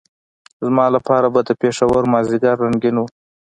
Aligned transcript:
زما 0.65 0.85
لپاره 0.95 1.27
به 1.33 1.41
د 1.47 1.49
پېښور 1.61 2.03
مازدیګر 2.13 2.55
رنګین 2.65 2.95
وو. 2.97 3.05